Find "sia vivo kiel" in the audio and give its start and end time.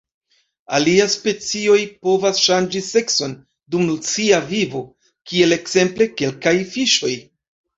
4.13-5.57